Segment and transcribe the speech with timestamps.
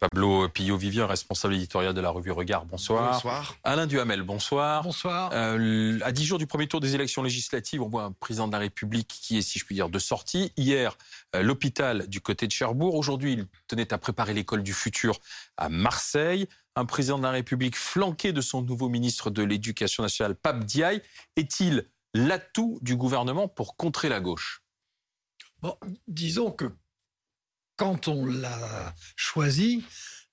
[0.00, 3.14] Pablo Pillot-Vivien, responsable éditorial de la revue Regard, bonsoir.
[3.14, 3.56] Bonsoir.
[3.64, 4.84] Alain Duhamel, bonsoir.
[4.84, 5.30] Bonsoir.
[5.32, 8.52] Euh, à dix jours du premier tour des élections législatives, on voit un président de
[8.52, 10.52] la République qui est, si je puis dire, de sortie.
[10.56, 10.96] Hier,
[11.34, 12.94] euh, l'hôpital du côté de Cherbourg.
[12.94, 15.18] Aujourd'hui, il tenait à préparer l'école du futur
[15.56, 16.46] à Marseille.
[16.76, 21.02] Un président de la République flanqué de son nouveau ministre de l'Éducation nationale, Pape Diaye.
[21.34, 21.84] Est-il
[22.14, 24.62] l'atout du gouvernement pour contrer la gauche.
[26.06, 26.72] Disons que
[27.76, 29.84] quand on l'a choisi,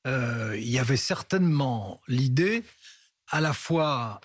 [0.07, 2.63] euh, il y avait certainement l'idée
[3.27, 4.21] à la fois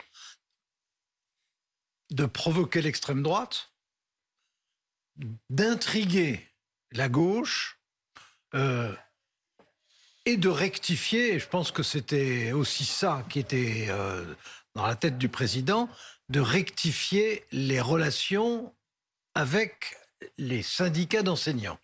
[2.10, 3.72] de provoquer l'extrême droite,
[5.48, 6.48] d'intriguer
[6.92, 7.80] la gauche
[8.54, 8.94] euh,
[10.26, 14.34] et de rectifier, je pense que c'était aussi ça qui était euh,
[14.74, 15.88] dans la tête du président,
[16.30, 18.72] de rectifier les relations
[19.34, 19.96] avec
[20.38, 21.78] les syndicats d'enseignants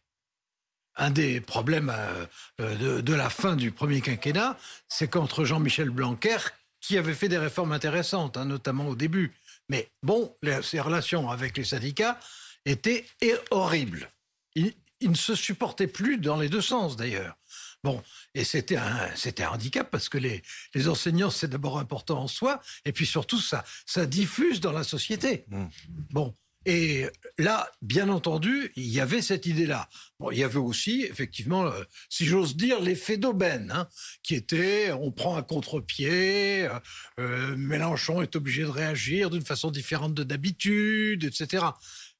[0.96, 6.38] un des problèmes euh, de, de, la fin du premier quinquennat, c'est qu'entre Jean-Michel Blanquer,
[6.80, 9.34] qui avait fait des réformes intéressantes, hein, notamment au début,
[9.68, 12.18] mais bon, ses relations avec les syndicats
[12.64, 13.04] étaient
[13.50, 14.10] horribles.
[14.54, 17.36] Ils, ne se supportaient plus dans les deux sens, d'ailleurs.
[17.84, 18.02] Bon,
[18.34, 20.42] et c'était un, c'était un handicap parce que les,
[20.74, 24.82] les enseignants, c'est d'abord important en soi, et puis surtout, ça, ça diffuse dans la
[24.82, 25.44] société.
[25.48, 25.66] Mmh.
[26.10, 26.34] Bon,
[26.66, 27.06] et
[27.38, 29.88] là, bien entendu, il y avait cette idée-là.
[30.18, 33.88] Bon, il y avait aussi, effectivement, euh, si j'ose dire, l'effet d'aubaine, hein,
[34.24, 36.80] qui était on prend un contre-pied, euh,
[37.20, 41.66] euh, Mélenchon est obligé de réagir d'une façon différente de d'habitude, etc.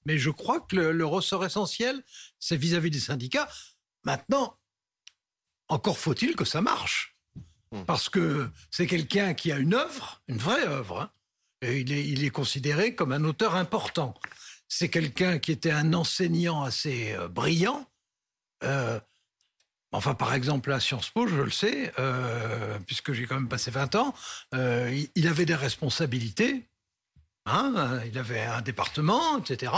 [0.04, 2.00] Mais je crois que le, le ressort essentiel,
[2.38, 3.48] c'est vis-à-vis des syndicats.
[4.04, 4.56] Maintenant,
[5.68, 7.16] encore faut-il que ça marche.
[7.86, 11.10] Parce que c'est quelqu'un qui a une œuvre, une vraie œuvre, hein,
[11.62, 14.14] et il, est, il est considéré comme un auteur important.
[14.68, 17.86] C'est quelqu'un qui était un enseignant assez euh, brillant.
[18.64, 19.00] Euh,
[19.92, 23.70] enfin, par exemple, à Sciences Po, je le sais, euh, puisque j'ai quand même passé
[23.70, 24.14] 20 ans,
[24.52, 26.66] il, il, avait des responsabilités.
[27.46, 29.72] Hein, il avait un département, etc.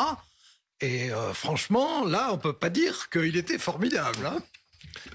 [0.81, 4.25] Et franchement, là, on peut pas dire qu'il était formidable.
[4.25, 4.39] Hein.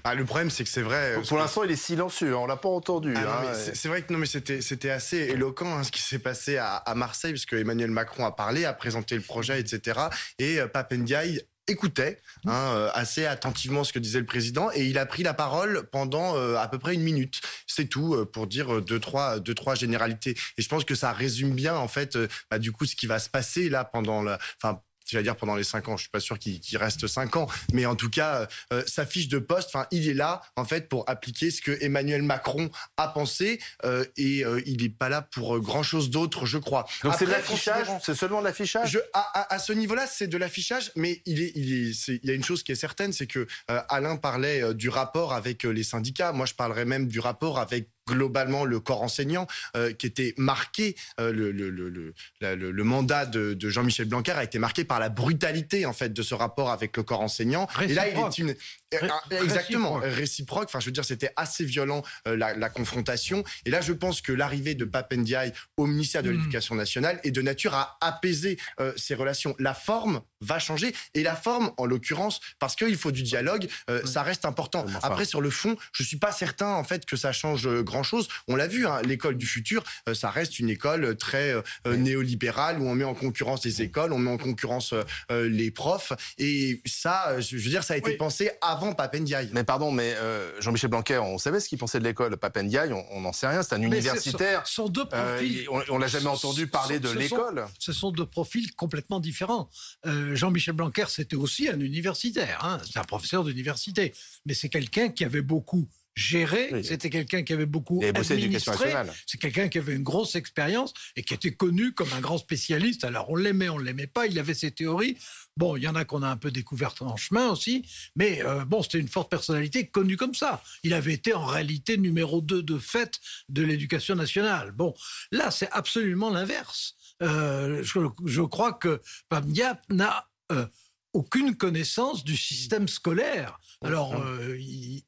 [0.04, 1.14] Ah, le problème, c'est que c'est vrai.
[1.14, 2.36] Pour, pour l'instant, il est silencieux.
[2.36, 3.14] On l'a pas entendu.
[3.16, 6.18] Ah, hein, c'est vrai que non, mais c'était c'était assez éloquent hein, ce qui s'est
[6.18, 10.00] passé à, à, Marseille, parce que Emmanuel Macron a parlé, a présenté le projet, etc.
[10.38, 14.98] Et euh, Papendiaï écoutait hein, euh, assez attentivement ce que disait le président et il
[14.98, 17.40] a pris la parole pendant euh, à peu près une minute.
[17.66, 20.36] C'est tout euh, pour dire deux trois deux trois généralités.
[20.58, 22.18] Et je pense que ça résume bien en fait
[22.50, 25.56] bah, du coup ce qui va se passer là pendant la enfin j'allais dire pendant
[25.56, 25.96] les cinq ans.
[25.96, 29.06] Je suis pas sûr qu'il qu reste cinq ans, mais en tout cas, euh, sa
[29.06, 32.70] fiche de poste, enfin, il est là en fait pour appliquer ce que Emmanuel Macron
[32.96, 36.86] a pensé euh, et euh, il n'est pas là pour grand chose d'autre, je crois.
[37.02, 39.00] Donc c'est de l'affichage, c'est seulement de l'affichage.
[39.12, 42.28] À, à, à, ce niveau-là, c'est de l'affichage, mais il est, il est, est, il
[42.28, 45.82] y a une chose qui est certaine, c'est que Alain parlait du rapport avec les
[45.82, 46.32] syndicats.
[46.32, 50.96] Moi, je parlerais même du rapport avec globalement le corps enseignant euh, qui était marqué
[51.20, 55.08] euh, le, le, le, le, mandat de, de Jean-Michel Blanquer a été marqué par la
[55.08, 57.66] brutalité en fait de ce rapport avec le corps enseignant.
[57.66, 57.90] Réciproque.
[57.90, 58.54] et là il est une
[58.98, 59.08] Ré
[59.42, 60.64] exactement réciproque.
[60.64, 63.44] enfin je veux dire c'était assez violent euh, la, la, confrontation.
[63.64, 66.78] Et là je pense que l'arrivée de Papendiaï au ministère de l'éducation mmh.
[66.78, 69.54] nationale est de nature à apaiser euh, ces relations.
[69.58, 70.94] La forme va changer.
[71.14, 74.86] Et la forme en l'occurrence parce qu'il faut du dialogue euh, ça reste important.
[75.02, 78.28] Après sur le fond je suis pas certain en fait que ça change grand chose.
[78.48, 82.80] On l'a vu, hein, l'école du futur, euh, ça reste une école très euh, néolibérale
[82.80, 84.94] où on met en concurrence les écoles, on met en concurrence
[85.30, 86.12] euh, les profs.
[86.38, 88.16] Et ça, je veux dire, ça a été oui.
[88.16, 89.50] pensé avant Papendiaï.
[89.52, 90.14] Mais pardon, mais
[90.60, 92.36] Jean-Michel Blanquer, on savait ce qu'il pensait de l'école.
[92.36, 93.62] Papendiaï, on n'en sait rien.
[93.62, 94.66] C'est un mais universitaire.
[94.66, 95.68] Ce sont deux profils.
[95.88, 97.66] on l'a jamais entendu parler de l'école.
[97.78, 99.68] Ce sont deux profils complètement différents.
[100.04, 102.64] Jean-Michel Blanquer, c'était aussi un universitaire.
[102.64, 104.14] Hein, c'est un professeur d'université.
[104.46, 106.70] Mais c'est quelqu'un qui avait beaucoup géré.
[106.72, 106.84] Oui.
[106.84, 108.94] C'était quelqu'un qui avait beaucoup administré.
[109.26, 113.04] C'est quelqu'un qui avait une grosse expérience et qui était connu comme un grand spécialiste.
[113.04, 114.26] Alors on l'aimait, on l'aimait pas.
[114.26, 115.16] Il avait ses théories.
[115.56, 117.84] Bon, il y en a qu'on a un peu découvertes en chemin aussi,
[118.16, 120.62] mais euh, bon, c'était une forte personnalité connue comme ça.
[120.82, 124.72] Il avait été en réalité numéro 2 de fait de l'éducation nationale.
[124.72, 124.94] Bon,
[125.30, 126.96] là, c'est absolument l'inverse.
[127.22, 130.66] Euh, je, je, crois que Pamdia n'a euh,
[131.12, 133.58] aucune connaissance du système scolaire.
[133.82, 135.04] Alors, euh, il,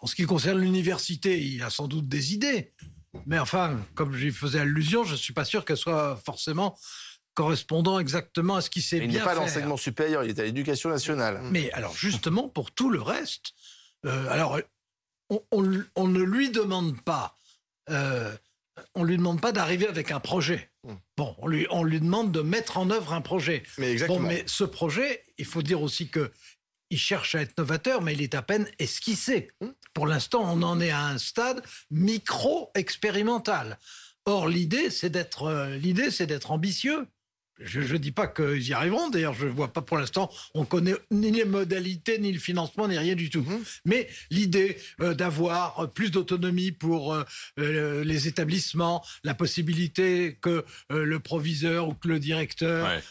[0.00, 2.72] en ce qui concerne l'université, il a sans doute des idées.
[3.26, 6.78] Mais enfin, comme j'y faisais allusion, je ne suis pas sûr qu'elle soit forcément
[7.34, 9.14] correspondant exactement à ce qui s'est bien fait.
[9.14, 11.40] Il n'est pas l'enseignement supérieur, il est à l'éducation nationale.
[11.50, 13.52] Mais alors justement, pour tout le reste,
[14.06, 14.58] euh, alors
[15.28, 17.36] on, on, on, ne lui demande pas
[17.90, 18.34] euh,
[18.94, 20.70] on lui demande pas d'arriver avec un projet.
[20.86, 20.98] Hum.
[21.16, 23.62] Bon, on lui, on lui demande de mettre en œuvre un projet.
[23.78, 24.20] Mais exactement.
[24.20, 26.30] Bon, mais ce projet, il faut dire aussi que
[26.90, 29.50] il cherche à être novateur, mais il est à peine esquissé.
[29.94, 33.78] Pour l'instant, on en est à un stade micro-expérimental.
[34.26, 37.06] Or, l'idée, c'est d'être, euh, l'idée, c'est d'être ambitieux.
[37.60, 39.10] Je ne dis pas qu'ils y arriveront.
[39.10, 40.30] D'ailleurs, je ne vois pas pour l'instant.
[40.54, 43.42] On connaît ni les modalités, ni le financement, ni rien du tout.
[43.42, 43.62] Mhm.
[43.84, 47.24] Mais l'idée euh, d'avoir euh, plus d'autonomie pour euh,
[47.58, 53.02] euh, les établissements, la possibilité que le proviseur ou que le directeur Ouais.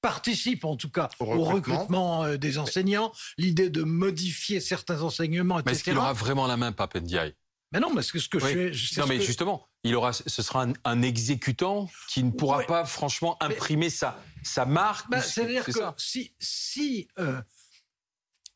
[0.00, 2.24] Participe en tout cas Au au recrutement.
[2.24, 5.64] euh, des enseignants, l'idée de modifier certains enseignements, etc.
[5.66, 7.34] Mais est-ce qu'il aura vraiment la main, Pape Ndiaye?
[7.72, 8.72] Mais non, parce que ce que Oui.
[8.72, 9.00] je fais...
[9.00, 12.58] Non, ce mais que- justement, il aura, ce sera un, un exécutant qui ne pourra
[12.58, 12.66] Ouais.
[12.66, 15.08] pas, franchement, imprimer sa, sa marque.
[15.08, 15.94] Bah, C'est-à-dire c'est que ça.
[15.96, 17.40] si, si, euh,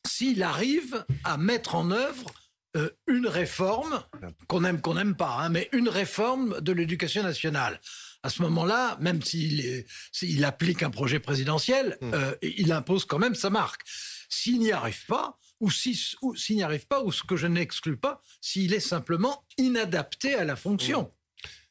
[0.06, 2.32] s'il arrive à mettre en œuvre
[2.76, 4.02] euh, une réforme,
[4.49, 7.81] qu'on aime, qu'on n'aime pas, hein, mais une réforme de l'éducation nationale,
[8.25, 12.11] à ce moment-là, même s'il applique un projet présidentiel, Mm.
[12.15, 13.82] euh, il impose quand même sa marque.
[14.31, 17.47] S'il n'y arrive pas, ou si- ou s'il n'y arrive pas, ou ce que je
[17.47, 21.12] n'exclus pas, s'il est simplement inadapté à la fonction.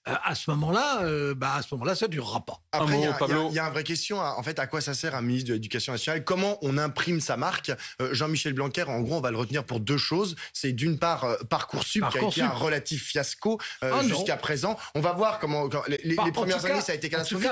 [0.09, 2.59] Euh, à ce moment-là, euh, bah, à ce moment-là, ça durera pas.
[2.73, 3.47] Après, Un il y, y a- Pablo.
[3.51, 4.19] il y a une vraie question.
[4.19, 6.25] à- En fait, à quoi ça sert un ministre de l'Éducation nationale?
[6.25, 7.71] Comment on imprime sa marque?
[8.01, 10.35] Euh, Jean-Michel Blanquer, en gros, on va le retenir pour deux choses.
[10.51, 12.43] C'est d'une part euh, Parcoursup, qui a été Parcoursup.
[12.43, 14.77] un relatif fiasco euh, Ah, jusqu'à présent.
[14.95, 17.47] On va voir comment quand- les, premières années, ça a été catastrophique.